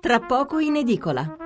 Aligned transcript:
tra 0.00 0.18
poco 0.18 0.58
in 0.58 0.76
edicola. 0.76 1.36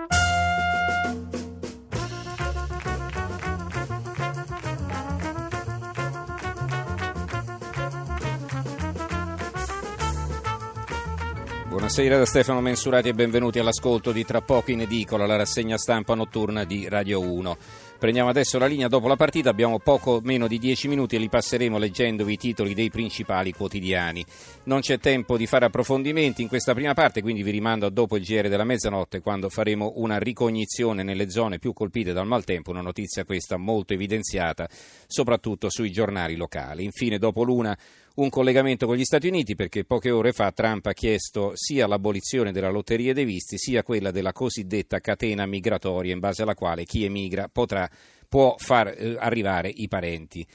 Buonasera 11.66 12.16
da 12.16 12.24
Stefano 12.24 12.60
Mensurati 12.60 13.08
e 13.08 13.12
benvenuti 13.12 13.58
all'ascolto 13.58 14.12
di 14.12 14.24
Tra 14.24 14.40
poco 14.40 14.70
in 14.70 14.82
edicola, 14.82 15.26
la 15.26 15.36
rassegna 15.36 15.76
stampa 15.76 16.14
notturna 16.14 16.62
di 16.62 16.88
Radio 16.88 17.20
1. 17.20 17.56
Prendiamo 17.98 18.28
adesso 18.28 18.58
la 18.58 18.66
linea 18.66 18.88
dopo 18.88 19.08
la 19.08 19.16
partita, 19.16 19.48
abbiamo 19.48 19.78
poco 19.78 20.20
meno 20.22 20.46
di 20.46 20.58
10 20.58 20.88
minuti 20.88 21.16
e 21.16 21.18
li 21.18 21.28
passeremo 21.28 21.78
leggendovi 21.78 22.34
i 22.34 22.36
titoli 22.36 22.74
dei 22.74 22.90
principali 22.90 23.52
quotidiani. 23.52 24.24
Non 24.64 24.80
c'è 24.80 24.98
tempo 24.98 25.36
di 25.36 25.46
fare 25.46 25.66
approfondimenti 25.66 26.42
in 26.42 26.48
questa 26.48 26.74
prima 26.74 26.92
parte, 26.92 27.22
quindi 27.22 27.42
vi 27.42 27.50
rimando 27.50 27.86
a 27.86 27.90
dopo 27.90 28.16
il 28.16 28.24
GR 28.24 28.48
della 28.48 28.64
mezzanotte 28.64 29.20
quando 29.20 29.48
faremo 29.48 29.94
una 29.96 30.18
ricognizione 30.18 31.02
nelle 31.02 31.30
zone 31.30 31.58
più 31.58 31.72
colpite 31.72 32.12
dal 32.12 32.26
maltempo, 32.26 32.70
una 32.70 32.82
notizia 32.82 33.24
questa 33.24 33.56
molto 33.56 33.94
evidenziata 33.94 34.68
soprattutto 35.06 35.70
sui 35.70 35.90
giornali 35.90 36.36
locali. 36.36 36.84
Infine, 36.84 37.18
dopo 37.18 37.42
l'una 37.42 37.76
un 38.16 38.28
collegamento 38.28 38.86
con 38.86 38.94
gli 38.94 39.02
Stati 39.02 39.26
Uniti 39.26 39.56
perché 39.56 39.84
poche 39.84 40.12
ore 40.12 40.32
fa 40.32 40.52
Trump 40.52 40.86
ha 40.86 40.92
chiesto 40.92 41.50
sia 41.54 41.88
l'abolizione 41.88 42.52
della 42.52 42.70
lotteria 42.70 43.12
dei 43.12 43.24
visti 43.24 43.58
sia 43.58 43.82
quella 43.82 44.12
della 44.12 44.32
cosiddetta 44.32 45.00
catena 45.00 45.46
migratoria 45.46 46.12
in 46.12 46.20
base 46.20 46.42
alla 46.42 46.54
quale 46.54 46.84
chi 46.84 47.04
emigra 47.04 47.48
potrà, 47.48 47.83
può 48.28 48.54
far 48.58 48.88
eh, 48.88 49.16
arrivare 49.18 49.70
i 49.72 49.88
parenti. 49.88 50.46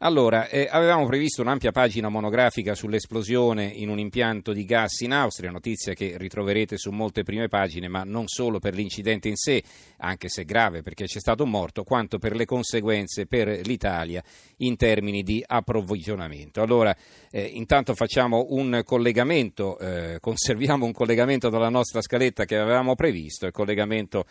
Allora, 0.00 0.46
eh, 0.46 0.68
avevamo 0.70 1.06
previsto 1.06 1.42
un'ampia 1.42 1.72
pagina 1.72 2.08
monografica 2.08 2.76
sull'esplosione 2.76 3.64
in 3.64 3.88
un 3.88 3.98
impianto 3.98 4.52
di 4.52 4.64
gas 4.64 5.00
in 5.00 5.12
Austria, 5.12 5.50
notizia 5.50 5.92
che 5.92 6.14
ritroverete 6.16 6.78
su 6.78 6.92
molte 6.92 7.24
prime 7.24 7.48
pagine, 7.48 7.88
ma 7.88 8.04
non 8.04 8.28
solo 8.28 8.60
per 8.60 8.74
l'incidente 8.74 9.26
in 9.26 9.34
sé, 9.34 9.60
anche 9.96 10.28
se 10.28 10.44
grave 10.44 10.82
perché 10.82 11.06
c'è 11.06 11.18
stato 11.18 11.42
un 11.42 11.50
morto, 11.50 11.82
quanto 11.82 12.18
per 12.18 12.36
le 12.36 12.44
conseguenze 12.44 13.26
per 13.26 13.48
l'Italia 13.66 14.22
in 14.58 14.76
termini 14.76 15.24
di 15.24 15.42
approvvigionamento. 15.44 16.62
Allora, 16.62 16.96
eh, 17.32 17.42
intanto 17.42 17.96
facciamo 17.96 18.46
un 18.50 18.82
collegamento, 18.84 19.80
eh, 19.80 20.18
conserviamo 20.20 20.84
un 20.84 20.92
collegamento 20.92 21.48
dalla 21.48 21.70
nostra 21.70 22.02
scaletta 22.02 22.44
che 22.44 22.56
avevamo 22.56 22.94
previsto, 22.94 23.46
il 23.46 23.52
collegamento 23.52 24.26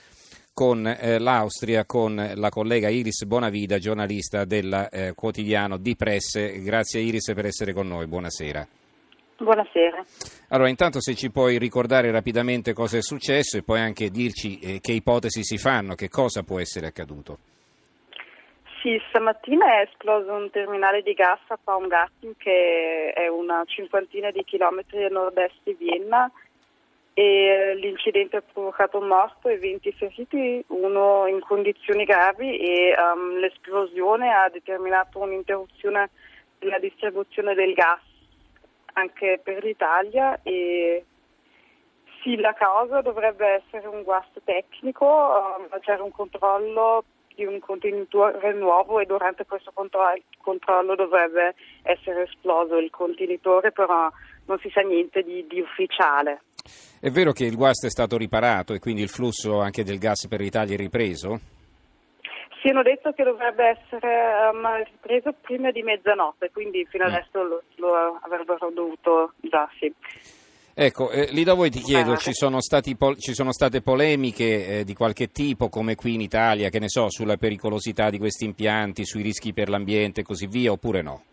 con 0.58 0.88
eh, 0.88 1.20
l'Austria, 1.20 1.86
con 1.86 2.16
la 2.34 2.50
collega 2.50 2.90
Iris 2.90 3.26
Bonavida, 3.26 3.78
giornalista 3.78 4.44
del 4.44 4.90
eh, 4.92 5.14
quotidiano 5.14 5.78
di 5.78 5.96
Presse. 5.96 6.64
Grazie 6.64 7.00
Iris 7.00 7.32
per 7.36 7.46
essere 7.46 7.74
con 7.74 7.88
noi, 7.88 8.08
buonasera. 8.08 8.68
Buonasera. 9.38 10.04
Allora, 10.50 10.68
intanto 10.68 11.00
se 11.00 11.14
ci 11.14 11.30
puoi 11.30 11.60
ricordare 11.60 12.10
rapidamente 12.10 12.74
cosa 12.74 12.98
è 12.98 13.04
successo 13.04 13.58
e 13.58 13.62
poi 13.62 13.82
anche 13.82 14.10
dirci 14.10 14.58
eh, 14.58 14.80
che 14.82 14.94
ipotesi 14.94 15.44
si 15.44 15.60
fanno, 15.60 15.94
che 15.94 16.10
cosa 16.10 16.42
può 16.42 16.60
essere 16.60 16.88
accaduto. 16.88 17.38
Sì, 18.82 19.00
stamattina 19.10 19.78
è 19.78 19.88
esploso 19.88 20.34
un 20.34 20.50
terminale 20.50 21.04
di 21.04 21.14
gas 21.14 21.40
a 21.50 21.60
Baumgarten 21.64 22.34
che 22.36 23.14
è 23.14 23.28
una 23.28 23.62
cinquantina 23.68 24.32
di 24.32 24.44
chilometri 24.44 25.04
a 25.04 25.10
nord-est 25.10 25.60
di 25.62 25.76
Vienna 25.78 26.32
e 27.20 27.74
l'incidente 27.74 28.38
ha 28.38 28.44
provocato 28.44 29.00
un 29.00 29.08
morto 29.08 29.48
e 29.48 29.58
20 29.58 29.92
feriti, 29.94 30.64
uno 30.68 31.26
in 31.26 31.40
condizioni 31.40 32.06
gravi 32.06 32.60
e 32.60 32.94
um, 32.96 33.38
l'esplosione 33.40 34.32
ha 34.32 34.48
determinato 34.50 35.18
un'interruzione 35.18 36.12
della 36.60 36.78
distribuzione 36.78 37.56
del 37.56 37.74
gas 37.74 38.02
anche 38.94 39.40
per 39.44 39.64
l'Italia 39.64 40.40
e 40.44 41.06
sì, 42.22 42.36
la 42.36 42.54
causa 42.54 43.02
dovrebbe 43.02 43.64
essere 43.64 43.88
un 43.88 44.04
guasto 44.04 44.40
tecnico, 44.44 45.08
um, 45.08 45.80
c'era 45.80 46.04
un 46.04 46.12
controllo 46.12 47.04
di 47.34 47.46
un 47.46 47.60
contenitore 47.60 48.54
nuovo 48.54 49.00
e 49.00 49.08
durante 49.08 49.44
questo 49.48 49.74
controllo 49.74 50.94
dovrebbe 50.94 51.56
essere 51.82 52.26
esploso 52.26 52.78
il 52.78 52.92
contenitore, 52.92 53.72
però 53.72 54.08
non 54.46 54.60
si 54.60 54.70
sa 54.70 54.82
niente 54.82 55.24
di, 55.24 55.48
di 55.48 55.60
ufficiale. 55.60 56.42
È 57.00 57.10
vero 57.10 57.32
che 57.32 57.46
il 57.46 57.56
guasto 57.56 57.88
è 57.88 57.90
stato 57.90 58.18
riparato 58.18 58.74
e 58.74 58.80
quindi 58.80 59.02
il 59.02 59.10
flusso 59.10 59.60
anche 59.60 59.84
del 59.84 59.98
gas 59.98 60.28
per 60.28 60.40
l'Italia 60.40 60.76
è 60.76 60.78
ripreso? 60.78 61.40
Sì, 62.62 62.70
hanno 62.70 62.82
detto 62.82 63.12
che 63.12 63.24
dovrebbe 63.24 63.78
essere 63.78 64.52
um, 64.52 64.84
ripreso 64.84 65.34
prima 65.42 65.72
di 65.72 65.84
mezzanotte, 65.84 66.50
quindi 66.52 66.86
fino 66.90 67.06
mm. 67.06 67.08
adesso 67.08 67.44
lo, 67.44 67.64
lo, 67.76 68.20
avrebbero 68.22 68.72
dovuto 68.74 69.34
già, 69.42 69.70
sì. 69.80 69.94
Ecco, 70.74 71.10
eh, 71.10 71.30
lì 71.32 71.44
da 71.44 71.54
voi 71.54 71.70
ti 71.70 71.80
chiedo, 71.80 72.18
ci 72.18 72.34
sono, 72.34 72.60
pol- 72.98 73.18
ci 73.18 73.34
sono 73.34 73.52
state 73.52 73.82
polemiche 73.82 74.80
eh, 74.80 74.84
di 74.84 74.94
qualche 74.94 75.28
tipo, 75.28 75.70
come 75.70 75.96
qui 75.96 76.16
in 76.16 76.22
Italia, 76.22 76.70
che 76.70 76.80
ne 76.80 76.90
so, 76.90 77.10
sulla 77.10 77.38
pericolosità 77.38 78.10
di 78.10 78.18
questi 78.18 78.46
impianti, 78.46 79.06
sui 79.06 79.22
rischi 79.22 79.54
per 79.54 79.70
l'ambiente 79.70 80.22
e 80.22 80.24
così 80.24 80.46
via, 80.48 80.72
oppure 80.72 81.02
no? 81.02 81.24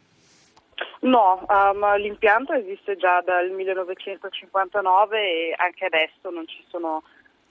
No, 1.05 1.45
um, 1.49 1.97
l'impianto 1.99 2.55
esiste 2.55 2.97
già 2.97 3.21
dal 3.21 3.51
1959 3.51 5.19
e 5.19 5.55
anche 5.55 5.85
adesso 5.85 6.31
non 6.31 6.47
ci 6.47 6.65
sono 6.69 7.03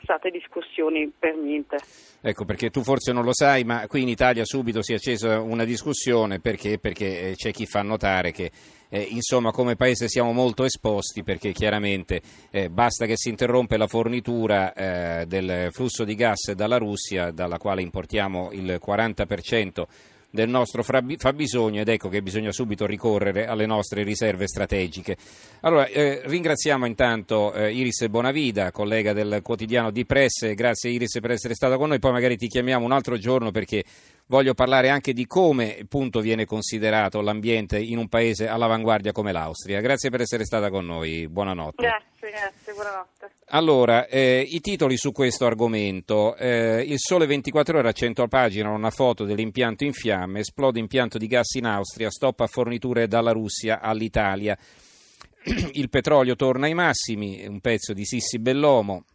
state 0.01 0.31
discussioni 0.31 1.11
per 1.17 1.35
niente. 1.35 1.77
Ecco, 2.19 2.45
perché 2.45 2.71
tu 2.71 2.81
forse 2.81 3.11
non 3.13 3.23
lo 3.23 3.33
sai, 3.33 3.63
ma 3.63 3.85
qui 3.87 4.01
in 4.01 4.09
Italia 4.09 4.43
subito 4.43 4.81
si 4.81 4.93
è 4.93 4.95
accesa 4.95 5.39
una 5.39 5.65
discussione 5.65 6.39
perché, 6.39 6.79
perché 6.79 7.29
eh, 7.29 7.35
c'è 7.35 7.51
chi 7.51 7.67
fa 7.67 7.83
notare 7.83 8.31
che 8.31 8.51
eh, 8.89 9.01
insomma 9.01 9.51
come 9.51 9.75
paese 9.75 10.07
siamo 10.07 10.33
molto 10.33 10.63
esposti 10.63 11.23
perché 11.23 11.51
chiaramente 11.51 12.21
eh, 12.51 12.69
basta 12.69 13.05
che 13.05 13.15
si 13.15 13.29
interrompe 13.29 13.77
la 13.77 13.87
fornitura 13.87 14.73
eh, 14.73 15.25
del 15.27 15.69
flusso 15.71 16.03
di 16.03 16.15
gas 16.15 16.51
dalla 16.53 16.77
Russia, 16.77 17.31
dalla 17.31 17.57
quale 17.57 17.83
importiamo 17.83 18.49
il 18.51 18.79
40% 18.83 19.85
del 20.33 20.49
nostro 20.49 20.81
fabbisogno 20.81 21.81
ed 21.81 21.89
ecco 21.89 22.09
che 22.09 22.23
bisogna 22.23 22.51
subito 22.51 22.87
ricorrere 22.87 23.45
alle 23.45 23.67
nostre 23.67 24.01
riserve 24.01 24.47
strategiche. 24.47 25.15
Allora, 25.61 25.85
eh, 25.85 26.21
ringraziamo 26.25 26.87
intanto 26.87 27.53
eh, 27.53 27.71
Iris 27.71 28.07
Bonavida, 28.07 28.71
collega 28.71 29.13
del 29.13 29.41
quotidiano 29.43 29.91
di 29.91 30.07
Presse, 30.07 30.55
grazie 30.55 30.89
Iris 30.89 31.19
per 31.19 31.29
essere 31.29 31.53
stata 31.53 31.77
con 31.77 31.89
noi, 31.89 31.99
poi 31.99 32.13
magari 32.13 32.35
ti 32.35 32.47
chiamiamo 32.47 32.83
un 32.83 32.91
altro 32.93 33.17
giorno 33.17 33.51
perché 33.51 33.83
voglio 34.25 34.55
parlare 34.55 34.89
anche 34.89 35.13
di 35.13 35.27
come 35.27 35.77
appunto 35.81 36.19
viene 36.19 36.45
considerato 36.45 37.21
l'ambiente 37.21 37.77
in 37.77 37.99
un 37.99 38.07
paese 38.07 38.47
all'avanguardia 38.47 39.11
come 39.11 39.33
l'Austria. 39.33 39.81
Grazie 39.81 40.09
per 40.09 40.21
essere 40.21 40.45
stata 40.45 40.71
con 40.71 40.83
noi, 40.83 41.27
buonanotte. 41.29 41.83
Grazie, 41.83 42.31
grazie, 42.31 42.73
buonanotte. 42.73 43.22
Allora, 43.55 44.07
eh, 44.07 44.43
i 44.49 44.61
titoli 44.61 44.97
su 44.97 45.11
questo 45.11 45.45
argomento. 45.45 46.35
Eh, 46.37 46.83
il 46.87 46.97
Sole 46.97 47.27
24 47.27 47.77
ore 47.77 47.89
a 47.89 47.91
100 47.91 48.27
pagine 48.27 48.67
una 48.67 48.89
foto 48.89 49.25
dell'impianto 49.25 49.83
in 49.83 49.93
fiamme, 49.93 50.39
esplode 50.39 50.79
impianto 50.79 51.19
di 51.19 51.27
gas 51.27 51.53
in 51.53 51.65
Austria, 51.65 52.09
stoppa 52.09 52.47
forniture 52.47 53.07
dalla 53.07 53.31
Russia 53.31 53.79
all'Italia. 53.79 54.57
Il 55.73 55.89
petrolio 55.89 56.35
torna 56.35 56.65
ai 56.65 56.73
massimi, 56.73 57.45
un 57.45 57.59
pezzo 57.59 57.93
di 57.93 58.05
Sissi 58.05 58.39
Bellomo. 58.39 59.05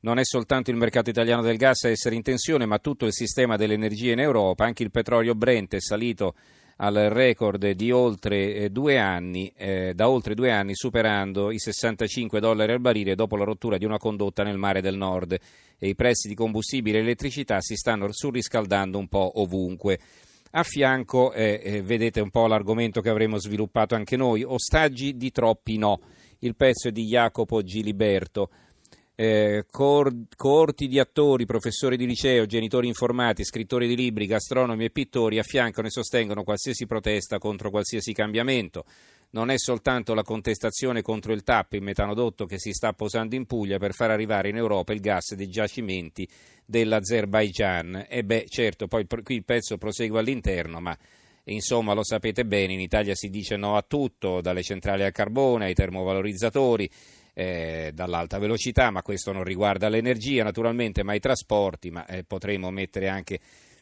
Non 0.00 0.18
è 0.18 0.24
soltanto 0.24 0.70
il 0.70 0.78
mercato 0.78 1.10
italiano 1.10 1.42
del 1.42 1.58
gas 1.58 1.84
a 1.84 1.90
essere 1.90 2.14
in 2.14 2.22
tensione, 2.22 2.64
ma 2.64 2.78
tutto 2.78 3.04
il 3.04 3.12
sistema 3.12 3.56
dell'energia 3.56 4.12
in 4.12 4.20
Europa. 4.20 4.64
Anche 4.64 4.82
il 4.82 4.90
petrolio 4.90 5.34
Brent 5.34 5.74
è 5.74 5.80
salito 5.80 6.34
al 6.76 6.94
record 7.10 7.70
di 7.70 7.90
oltre 7.90 8.54
eh, 8.54 8.70
due 8.70 8.98
anni, 8.98 9.52
eh, 9.56 9.92
da 9.94 10.08
oltre 10.08 10.34
due 10.34 10.50
anni, 10.50 10.74
superando 10.74 11.50
i 11.50 11.58
65 11.58 12.40
dollari 12.40 12.72
al 12.72 12.80
barile 12.80 13.14
dopo 13.14 13.36
la 13.36 13.44
rottura 13.44 13.78
di 13.78 13.84
una 13.84 13.98
condotta 13.98 14.42
nel 14.42 14.58
mare 14.58 14.80
del 14.80 14.96
nord 14.96 15.38
e 15.78 15.88
i 15.88 15.94
prezzi 15.94 16.28
di 16.28 16.34
combustibile 16.34 16.98
e 16.98 17.00
elettricità 17.02 17.60
si 17.60 17.76
stanno 17.76 18.08
surriscaldando 18.10 18.98
un 18.98 19.08
po' 19.08 19.40
ovunque. 19.40 19.98
A 20.56 20.62
fianco, 20.62 21.32
eh, 21.32 21.60
eh, 21.62 21.82
vedete 21.82 22.20
un 22.20 22.30
po' 22.30 22.46
l'argomento 22.46 23.00
che 23.00 23.10
avremo 23.10 23.38
sviluppato 23.38 23.94
anche 23.94 24.16
noi, 24.16 24.44
ostaggi 24.44 25.16
di 25.16 25.30
troppi 25.30 25.78
no. 25.78 26.00
Il 26.40 26.54
pezzo 26.54 26.88
è 26.88 26.92
di 26.92 27.06
Jacopo 27.06 27.62
Giliberto 27.62 28.50
eh, 29.16 29.64
coorti 29.70 30.88
di 30.88 30.98
attori, 30.98 31.46
professori 31.46 31.96
di 31.96 32.06
liceo, 32.06 32.46
genitori 32.46 32.88
informati, 32.88 33.44
scrittori 33.44 33.86
di 33.86 33.96
libri, 33.96 34.26
gastronomi 34.26 34.84
e 34.84 34.90
pittori 34.90 35.38
affiancano 35.38 35.86
e 35.86 35.90
sostengono 35.90 36.42
qualsiasi 36.42 36.86
protesta 36.86 37.38
contro 37.38 37.70
qualsiasi 37.70 38.12
cambiamento. 38.12 38.84
Non 39.30 39.50
è 39.50 39.58
soltanto 39.58 40.14
la 40.14 40.22
contestazione 40.22 41.02
contro 41.02 41.32
il 41.32 41.42
TAP, 41.42 41.72
il 41.72 41.82
metanodotto 41.82 42.46
che 42.46 42.58
si 42.58 42.72
sta 42.72 42.92
posando 42.92 43.34
in 43.34 43.46
Puglia 43.46 43.78
per 43.78 43.92
far 43.92 44.10
arrivare 44.10 44.48
in 44.48 44.56
Europa 44.56 44.92
il 44.92 45.00
gas 45.00 45.34
dei 45.34 45.48
giacimenti 45.48 46.28
dell'Azerbaigian. 46.64 48.06
E 48.08 48.24
beh, 48.24 48.44
certo, 48.48 48.86
poi 48.86 49.06
qui 49.06 49.34
il 49.34 49.44
pezzo 49.44 49.76
prosegue 49.76 50.20
all'interno, 50.20 50.80
ma 50.80 50.96
insomma 51.44 51.94
lo 51.94 52.04
sapete 52.04 52.44
bene, 52.44 52.74
in 52.74 52.80
Italia 52.80 53.14
si 53.14 53.28
dice 53.28 53.56
no 53.56 53.76
a 53.76 53.82
tutto, 53.82 54.40
dalle 54.40 54.62
centrali 54.62 55.02
al 55.02 55.12
carbone 55.12 55.66
ai 55.66 55.74
termovalorizzatori 55.74 56.88
eh, 57.34 57.90
dall'alta 57.92 58.38
velocità, 58.38 58.90
ma 58.90 59.02
questo 59.02 59.32
non 59.32 59.44
riguarda 59.44 59.88
l'energia 59.88 60.42
naturalmente, 60.42 61.02
ma 61.02 61.14
i 61.14 61.20
trasporti, 61.20 61.90
ma 61.90 62.06
eh, 62.06 62.24
potremo 62.24 62.70
mettere 62.70 63.08
anche 63.08 63.38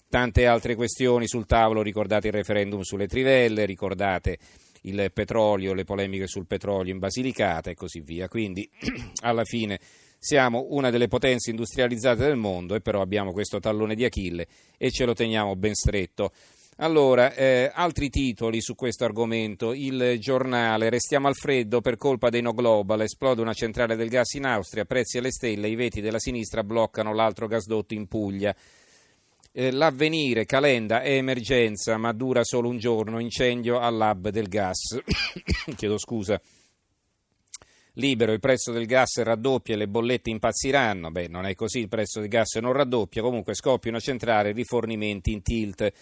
tante 0.09 0.47
altre 0.47 0.75
questioni 0.75 1.29
sul 1.29 1.47
tavolo, 1.47 1.83
ricordate 1.83 2.27
il 2.27 2.35
referendum 2.35 2.81
sulle 2.81 3.07
trivelle, 3.07 3.65
ricordate 3.65 4.39
il 4.83 5.11
petrolio, 5.13 5.75
le 5.75 5.85
polemiche 5.85 6.27
sul 6.27 6.47
petrolio 6.47 6.93
in 6.93 6.99
Basilicata 6.99 7.71
e 7.71 7.75
così 7.75 8.01
via. 8.01 8.29
Quindi 8.29 8.69
alla 9.23 9.45
fine 9.45 9.79
Siamo 10.25 10.67
una 10.71 10.91
delle 10.91 11.09
potenze 11.09 11.51
industrializzate 11.51 12.23
del 12.23 12.37
mondo 12.37 12.77
e 12.77 12.81
però 12.81 13.01
abbiamo 13.01 13.33
questo 13.33 13.59
tallone 13.59 13.97
di 13.97 14.05
Achille 14.05 14.47
e 14.79 14.93
ce 14.93 15.05
lo 15.05 15.15
teniamo 15.15 15.57
ben 15.57 15.75
stretto. 15.75 16.31
Allora, 16.77 17.35
eh, 17.35 17.71
altri 17.73 18.09
titoli 18.09 18.63
su 18.63 18.75
questo 18.75 19.05
argomento. 19.05 19.75
Il 19.75 20.17
giornale, 20.19 20.89
restiamo 20.89 21.29
al 21.29 21.35
freddo 21.35 21.81
per 21.83 21.99
colpa 21.99 22.31
dei 22.31 22.41
no 22.41 22.55
global, 22.55 23.03
esplode 23.03 23.43
una 23.43 23.53
centrale 23.53 23.95
del 23.95 24.09
gas 24.09 24.33
in 24.35 24.47
Austria, 24.47 24.87
prezzi 24.87 25.19
alle 25.19 25.31
stelle, 25.31 25.69
i 25.69 25.75
veti 25.75 26.01
della 26.01 26.19
sinistra 26.19 26.65
bloccano 26.65 27.13
l'altro 27.13 27.47
gasdotto 27.47 27.93
in 27.93 28.09
Puglia. 28.09 28.57
Eh, 29.53 29.71
l'avvenire, 29.71 30.47
calenda, 30.47 31.03
è 31.03 31.13
emergenza, 31.17 31.99
ma 31.99 32.13
dura 32.13 32.43
solo 32.43 32.71
un 32.71 32.79
giorno, 32.79 33.21
incendio 33.21 33.79
al 33.79 33.95
lab 33.95 34.31
del 34.31 34.49
gas. 34.49 34.99
Chiedo 35.77 35.99
scusa. 35.99 36.41
Libero, 37.97 38.33
il 38.33 38.41
prezzo 38.41 38.73
del 38.73 38.87
gas 38.87 39.23
raddoppia 39.23 39.75
e 39.75 39.77
le 39.77 39.89
bollette 39.89 40.31
impazziranno. 40.31 41.11
Beh, 41.11 41.29
non 41.29 41.45
è 41.45 41.55
così, 41.55 41.81
il 41.81 41.89
prezzo 41.89 42.21
del 42.21 42.31
gas 42.31 42.55
non 42.55 42.73
raddoppia, 42.73 43.21
comunque 43.21 43.55
scoppia 43.55 43.91
una 43.91 44.01
centrale, 44.01 44.53
rifornimenti 44.53 45.33
in 45.33 45.43
tilt. 45.43 45.93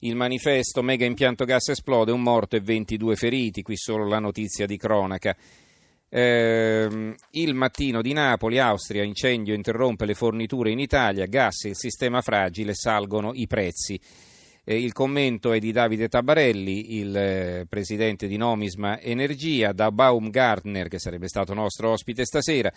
Il 0.00 0.14
manifesto 0.14 0.82
mega 0.82 1.06
impianto 1.06 1.46
gas 1.46 1.68
esplode, 1.70 2.12
un 2.12 2.20
morto 2.20 2.56
e 2.56 2.60
22 2.60 3.16
feriti, 3.16 3.62
qui 3.62 3.76
solo 3.76 4.06
la 4.06 4.18
notizia 4.18 4.66
di 4.66 4.76
cronaca. 4.76 5.34
Eh, 6.08 7.14
il 7.30 7.54
mattino 7.54 8.02
di 8.02 8.12
Napoli, 8.12 8.58
Austria, 8.58 9.02
incendio 9.02 9.54
interrompe 9.54 10.04
le 10.04 10.14
forniture 10.14 10.70
in 10.70 10.80
Italia, 10.80 11.24
gas 11.24 11.64
e 11.64 11.70
il 11.70 11.76
sistema 11.76 12.20
fragile, 12.20 12.74
salgono 12.74 13.32
i 13.34 13.46
prezzi. 13.46 13.98
Eh, 14.64 14.78
il 14.78 14.92
commento 14.92 15.52
è 15.52 15.58
di 15.58 15.72
Davide 15.72 16.08
Tabarelli, 16.08 16.96
il 16.96 17.16
eh, 17.16 17.66
presidente 17.66 18.26
di 18.26 18.36
Nomisma 18.36 19.00
Energia, 19.00 19.72
da 19.72 19.90
Baumgartner, 19.90 20.88
che 20.88 20.98
sarebbe 20.98 21.28
stato 21.28 21.54
nostro 21.54 21.90
ospite 21.90 22.26
stasera 22.26 22.70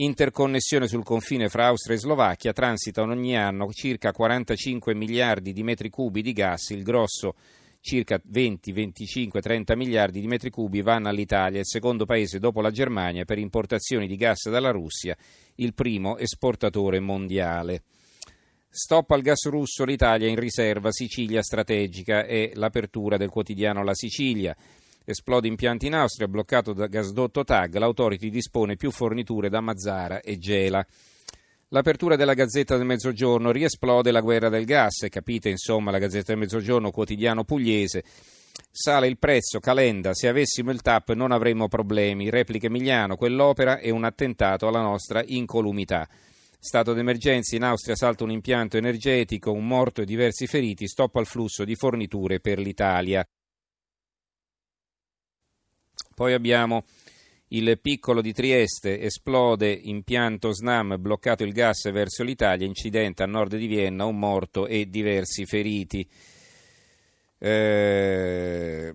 interconnessione 0.00 0.86
sul 0.86 1.02
confine 1.02 1.48
fra 1.48 1.66
Austria 1.66 1.96
e 1.96 2.00
Slovacchia, 2.00 2.52
transitano 2.52 3.12
ogni 3.12 3.36
anno 3.36 3.70
circa 3.72 4.12
45 4.12 4.94
miliardi 4.94 5.52
di 5.52 5.62
metri 5.62 5.88
cubi 5.88 6.22
di 6.22 6.32
gas, 6.32 6.70
il 6.70 6.82
grosso 6.82 7.34
circa 7.80 8.20
20, 8.22 8.72
25, 8.72 9.40
30 9.40 9.76
miliardi 9.76 10.20
di 10.20 10.26
metri 10.26 10.50
cubi 10.50 10.82
vanno 10.82 11.08
all'Italia, 11.08 11.60
il 11.60 11.66
secondo 11.66 12.04
paese 12.04 12.38
dopo 12.38 12.60
la 12.60 12.70
Germania 12.70 13.24
per 13.24 13.38
importazioni 13.38 14.06
di 14.06 14.16
gas 14.16 14.48
dalla 14.48 14.70
Russia, 14.70 15.16
il 15.56 15.74
primo 15.74 16.16
esportatore 16.18 17.00
mondiale. 17.00 17.82
Stop 18.68 19.12
al 19.12 19.22
gas 19.22 19.46
russo, 19.46 19.84
l'Italia 19.84 20.28
in 20.28 20.38
riserva, 20.38 20.92
Sicilia 20.92 21.42
strategica 21.42 22.24
è 22.24 22.52
l'apertura 22.54 23.16
del 23.16 23.30
quotidiano 23.30 23.82
La 23.82 23.94
Sicilia. 23.94 24.54
Esplode 25.10 25.48
impianti 25.48 25.86
in 25.86 25.94
Austria, 25.94 26.28
bloccato 26.28 26.74
da 26.74 26.86
gasdotto 26.86 27.42
TAG, 27.42 27.76
l'autority 27.76 28.28
dispone 28.28 28.76
più 28.76 28.90
forniture 28.90 29.48
da 29.48 29.62
Mazzara 29.62 30.20
e 30.20 30.36
Gela. 30.36 30.86
L'apertura 31.68 32.14
della 32.14 32.34
Gazzetta 32.34 32.76
del 32.76 32.84
Mezzogiorno 32.84 33.50
riesplode 33.50 34.10
la 34.10 34.20
guerra 34.20 34.50
del 34.50 34.66
gas, 34.66 35.06
capite 35.08 35.48
insomma 35.48 35.90
la 35.90 35.96
Gazzetta 35.96 36.32
del 36.32 36.42
Mezzogiorno 36.42 36.90
quotidiano 36.90 37.44
pugliese. 37.44 38.04
Sale 38.70 39.06
il 39.06 39.16
prezzo, 39.16 39.60
calenda, 39.60 40.12
se 40.12 40.28
avessimo 40.28 40.72
il 40.72 40.82
TAP 40.82 41.14
non 41.14 41.32
avremmo 41.32 41.68
problemi. 41.68 42.28
Replica 42.28 42.66
Emiliano, 42.66 43.16
quell'opera 43.16 43.78
è 43.78 43.88
un 43.88 44.04
attentato 44.04 44.68
alla 44.68 44.82
nostra 44.82 45.22
incolumità. 45.24 46.06
Stato 46.58 46.92
d'emergenza 46.92 47.56
in 47.56 47.62
Austria 47.62 47.96
salta 47.96 48.24
un 48.24 48.30
impianto 48.30 48.76
energetico, 48.76 49.52
un 49.52 49.66
morto 49.66 50.02
e 50.02 50.04
diversi 50.04 50.46
feriti, 50.46 50.86
stop 50.86 51.16
al 51.16 51.24
flusso 51.24 51.64
di 51.64 51.76
forniture 51.76 52.40
per 52.40 52.58
l'Italia. 52.58 53.26
Poi 56.18 56.32
abbiamo 56.32 56.82
il 57.50 57.78
piccolo 57.80 58.20
di 58.20 58.32
Trieste, 58.32 59.00
esplode 59.00 59.70
impianto 59.70 60.52
SNAM, 60.52 61.00
bloccato 61.00 61.44
il 61.44 61.52
gas 61.52 61.88
verso 61.92 62.24
l'Italia, 62.24 62.66
incidente 62.66 63.22
a 63.22 63.26
nord 63.26 63.54
di 63.54 63.68
Vienna, 63.68 64.04
un 64.04 64.18
morto 64.18 64.66
e 64.66 64.90
diversi 64.90 65.46
feriti. 65.46 66.04
Eh, 67.38 68.92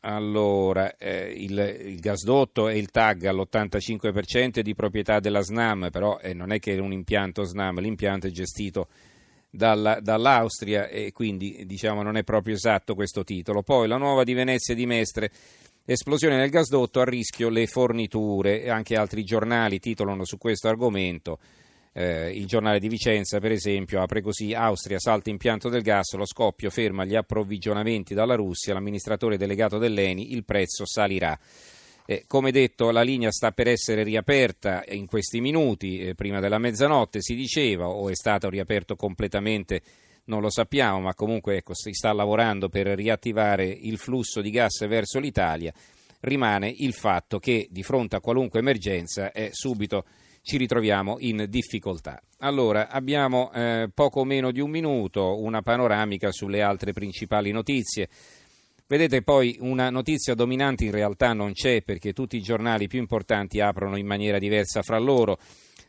allora, 0.00 0.96
eh, 0.96 1.32
il, 1.32 1.76
il, 1.84 2.00
gasdotto 2.00 2.68
e 2.68 2.76
il 2.76 2.90
TAG 2.90 3.26
all'85% 3.26 4.54
è 4.54 4.62
di 4.62 4.74
proprietà 4.74 5.20
della 5.20 5.42
SNAM, 5.42 5.90
però 5.92 6.18
eh, 6.18 6.34
non 6.34 6.50
è 6.50 6.58
che 6.58 6.74
è 6.74 6.78
un 6.80 6.90
impianto 6.90 7.44
SNAM, 7.44 7.78
l'impianto 7.78 8.26
è 8.26 8.30
gestito 8.30 8.88
dalla, 9.48 10.00
dall'Austria 10.00 10.88
e 10.88 11.12
quindi 11.12 11.62
diciamo 11.66 12.02
non 12.02 12.16
è 12.16 12.24
proprio 12.24 12.56
esatto 12.56 12.96
questo 12.96 13.22
titolo. 13.22 13.62
Poi 13.62 13.86
la 13.86 13.96
nuova 13.96 14.24
di 14.24 14.32
Venezia 14.32 14.74
di 14.74 14.86
Mestre 14.86 15.30
Esplosione 15.84 16.36
nel 16.36 16.50
gasdotto, 16.50 17.00
a 17.00 17.04
rischio 17.04 17.48
le 17.48 17.66
forniture, 17.66 18.70
anche 18.70 18.94
altri 18.94 19.24
giornali 19.24 19.80
titolano 19.80 20.24
su 20.24 20.38
questo 20.38 20.68
argomento. 20.68 21.40
Eh, 21.92 22.30
il 22.30 22.46
giornale 22.46 22.78
di 22.78 22.86
Vicenza, 22.86 23.40
per 23.40 23.50
esempio, 23.50 24.00
apre 24.00 24.22
così: 24.22 24.54
Austria 24.54 25.00
salta 25.00 25.28
impianto 25.30 25.68
del 25.68 25.82
gas, 25.82 26.14
lo 26.14 26.24
scoppio 26.24 26.70
ferma 26.70 27.04
gli 27.04 27.16
approvvigionamenti 27.16 28.14
dalla 28.14 28.36
Russia, 28.36 28.74
l'amministratore 28.74 29.36
delegato 29.36 29.78
dell'ENI, 29.78 30.32
il 30.32 30.44
prezzo 30.44 30.86
salirà. 30.86 31.36
Eh, 32.06 32.24
come 32.28 32.52
detto, 32.52 32.92
la 32.92 33.02
linea 33.02 33.32
sta 33.32 33.50
per 33.50 33.66
essere 33.66 34.04
riaperta 34.04 34.84
in 34.88 35.06
questi 35.06 35.40
minuti, 35.40 35.98
eh, 35.98 36.14
prima 36.14 36.38
della 36.38 36.58
mezzanotte 36.58 37.20
si 37.20 37.34
diceva, 37.34 37.88
o 37.88 38.08
è 38.08 38.14
stato 38.14 38.48
riaperto 38.48 38.94
completamente 38.94 39.82
non 40.24 40.40
lo 40.40 40.50
sappiamo, 40.50 41.00
ma 41.00 41.14
comunque 41.14 41.56
ecco, 41.56 41.74
si 41.74 41.92
sta 41.92 42.12
lavorando 42.12 42.68
per 42.68 42.86
riattivare 42.88 43.66
il 43.66 43.98
flusso 43.98 44.40
di 44.40 44.50
gas 44.50 44.86
verso 44.86 45.18
l'Italia. 45.18 45.72
Rimane 46.20 46.72
il 46.74 46.92
fatto 46.92 47.38
che 47.38 47.66
di 47.70 47.82
fronte 47.82 48.16
a 48.16 48.20
qualunque 48.20 48.60
emergenza 48.60 49.32
eh, 49.32 49.50
subito 49.52 50.04
ci 50.42 50.56
ritroviamo 50.56 51.16
in 51.20 51.46
difficoltà. 51.48 52.20
Allora, 52.38 52.88
abbiamo 52.88 53.52
eh, 53.52 53.88
poco 53.92 54.24
meno 54.24 54.50
di 54.50 54.60
un 54.60 54.70
minuto, 54.70 55.40
una 55.40 55.62
panoramica 55.62 56.32
sulle 56.32 56.62
altre 56.62 56.92
principali 56.92 57.50
notizie. 57.52 58.08
Vedete 58.86 59.22
poi 59.22 59.56
una 59.60 59.88
notizia 59.88 60.34
dominante 60.34 60.84
in 60.84 60.90
realtà 60.90 61.32
non 61.32 61.52
c'è 61.52 61.82
perché 61.82 62.12
tutti 62.12 62.36
i 62.36 62.42
giornali 62.42 62.88
più 62.88 62.98
importanti 62.98 63.60
aprono 63.60 63.96
in 63.96 64.06
maniera 64.06 64.38
diversa 64.38 64.82
fra 64.82 64.98
loro. 64.98 65.38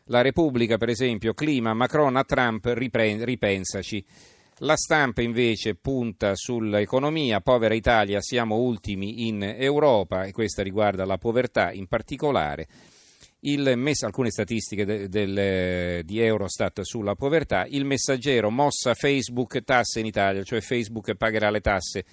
La 0.08 0.20
Repubblica, 0.20 0.76
per 0.76 0.90
esempio, 0.90 1.32
clima, 1.32 1.72
Macron 1.72 2.16
a 2.16 2.24
Trump, 2.24 2.66
ripren- 2.66 3.24
ripensaci. 3.24 4.04
La 4.58 4.76
stampa 4.76 5.22
invece 5.22 5.76
punta 5.76 6.34
sull'economia, 6.34 7.40
povera 7.40 7.72
Italia, 7.72 8.20
siamo 8.20 8.56
ultimi 8.56 9.26
in 9.28 9.42
Europa 9.42 10.24
e 10.24 10.32
questa 10.32 10.62
riguarda 10.62 11.06
la 11.06 11.16
povertà 11.16 11.72
in 11.72 11.86
particolare. 11.86 12.68
Mess- 13.40 14.02
alcune 14.02 14.30
statistiche 14.30 14.84
de- 14.84 15.08
del, 15.08 16.04
di 16.04 16.20
Eurostat 16.20 16.82
sulla 16.82 17.14
povertà, 17.14 17.64
il 17.66 17.86
messaggero 17.86 18.50
mossa 18.50 18.92
Facebook 18.92 19.64
tasse 19.64 20.00
in 20.00 20.06
Italia, 20.06 20.42
cioè 20.42 20.60
Facebook 20.60 21.14
pagherà 21.14 21.48
le 21.48 21.60
tasse 21.60 22.04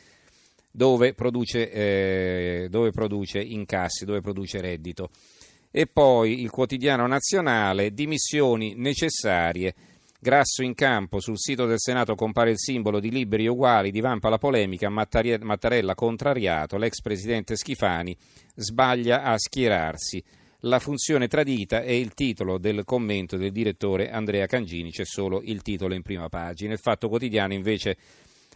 dove 0.72 1.14
produce, 1.14 1.70
eh, 1.70 2.68
dove 2.70 2.92
produce 2.92 3.42
incassi, 3.42 4.06
dove 4.06 4.22
produce 4.22 4.62
reddito 4.62 5.10
e 5.72 5.88
poi 5.88 6.42
il 6.42 6.50
quotidiano 6.50 7.08
nazionale, 7.08 7.94
dimissioni 7.94 8.74
necessarie. 8.76 9.74
Grasso 10.20 10.62
in 10.62 10.76
campo, 10.76 11.20
sul 11.20 11.40
sito 11.40 11.66
del 11.66 11.80
Senato 11.80 12.14
compare 12.14 12.52
il 12.52 12.60
simbolo 12.60 13.00
di 13.00 13.10
liberi 13.10 13.48
uguali, 13.48 13.90
divampa 13.90 14.30
la 14.30 14.38
polemica, 14.38 14.90
Mattarella 14.90 15.96
contrariato, 15.96 16.78
l'ex 16.78 17.02
presidente 17.02 17.56
Schifani 17.56 18.16
sbaglia 18.54 19.24
a 19.24 19.36
schierarsi. 19.40 20.24
La 20.66 20.78
funzione 20.78 21.28
tradita 21.28 21.82
è 21.82 21.90
il 21.90 22.14
titolo 22.14 22.60
del 22.60 22.84
commento 22.86 23.36
del 23.36 23.52
direttore 23.52 24.12
Andrea 24.12 24.46
Cangini, 24.46 24.92
c'è 24.92 25.06
solo 25.06 25.42
il 25.44 25.64
titolo 25.64 25.96
in 25.96 26.04
prima 26.04 26.30
pagina. 26.30 26.74
Il 26.74 26.80
Fatto 26.80 27.10
Quotidiano 27.10 27.54
invece 27.54 27.98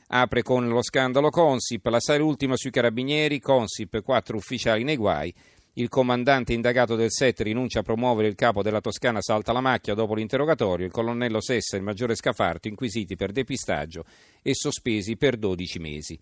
apre 0.09 0.43
con 0.43 0.67
lo 0.67 0.83
scandalo 0.83 1.31
Consip, 1.31 1.83
la 1.87 1.99
serie 1.99 2.23
ultima 2.23 2.55
sui 2.57 2.69
carabinieri, 2.69 3.39
Consip, 3.39 4.03
quattro 4.03 4.37
ufficiali 4.37 4.83
nei 4.83 4.97
guai, 4.97 5.33
il 5.77 5.89
comandante 5.89 6.53
indagato 6.53 6.95
del 6.95 7.11
SET 7.11 7.41
rinuncia 7.41 7.79
a 7.79 7.83
promuovere 7.83 8.29
il 8.29 8.35
capo 8.35 8.61
della 8.61 8.79
Toscana 8.79 9.21
salta 9.21 9.51
la 9.51 9.59
macchia 9.59 9.93
dopo 9.93 10.15
l'interrogatorio. 10.15 10.85
Il 10.85 10.91
colonnello 10.91 11.41
Sessa 11.41 11.75
e 11.75 11.79
il 11.79 11.83
maggiore 11.83 12.15
Scafarto 12.15 12.67
inquisiti 12.67 13.15
per 13.15 13.31
depistaggio 13.31 14.05
e 14.41 14.53
sospesi 14.53 15.17
per 15.17 15.35
12 15.35 15.79
mesi. 15.79 16.19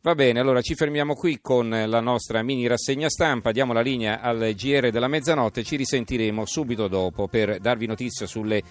Va 0.00 0.14
bene, 0.14 0.38
allora 0.38 0.62
ci 0.62 0.74
fermiamo 0.74 1.14
qui 1.14 1.40
con 1.42 1.68
la 1.68 2.00
nostra 2.00 2.42
mini 2.42 2.66
rassegna 2.68 3.10
stampa, 3.10 3.50
diamo 3.50 3.72
la 3.72 3.80
linea 3.80 4.20
al 4.20 4.52
GR 4.54 4.90
della 4.90 5.08
mezzanotte, 5.08 5.64
ci 5.64 5.76
risentiremo 5.76 6.46
subito 6.46 6.86
dopo 6.86 7.26
per 7.26 7.58
darvi 7.58 7.86
notizia 7.86 8.24
sulle, 8.24 8.62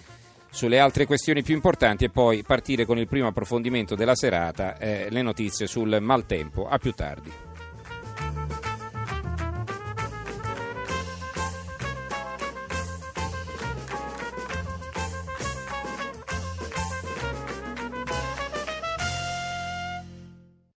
sulle 0.50 0.78
altre 0.78 1.04
questioni 1.04 1.42
più 1.42 1.54
importanti 1.54 2.04
e 2.04 2.10
poi 2.10 2.42
partire 2.42 2.86
con 2.86 2.98
il 2.98 3.06
primo 3.06 3.28
approfondimento 3.28 3.94
della 3.94 4.16
serata, 4.16 4.78
eh, 4.78 5.08
le 5.10 5.22
notizie 5.22 5.66
sul 5.66 5.98
maltempo. 6.00 6.66
A 6.66 6.78
più 6.78 6.92
tardi. 6.92 7.45